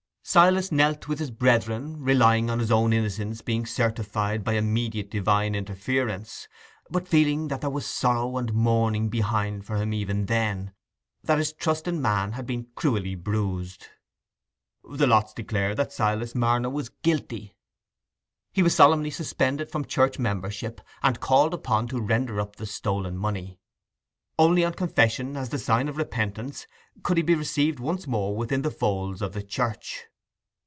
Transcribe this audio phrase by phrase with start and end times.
[0.23, 5.53] Silas knelt with his brethren, relying on his own innocence being certified by immediate divine
[5.55, 6.47] interference,
[6.89, 11.85] but feeling that there was sorrow and mourning behind for him even then—that his trust
[11.85, 13.87] in man had been cruelly bruised.
[14.89, 17.55] The lots declared that Silas Marner was guilty.
[18.53, 23.17] He was solemnly suspended from church membership, and called upon to render up the stolen
[23.17, 23.59] money:
[24.39, 26.67] only on confession, as the sign of repentance,
[27.03, 30.05] could he be received once more within the folds of the church.